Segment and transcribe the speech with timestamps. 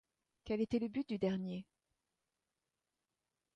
[0.45, 1.63] Quel était le but du dernier?